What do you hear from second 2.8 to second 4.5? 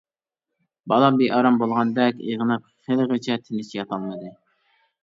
خېلىغىچە تىنچ ياتالمىدى.